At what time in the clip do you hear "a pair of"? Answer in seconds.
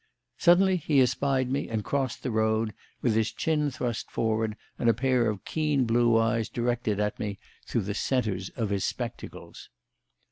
4.89-5.45